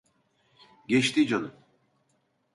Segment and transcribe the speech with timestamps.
[0.87, 1.51] Geçti canım.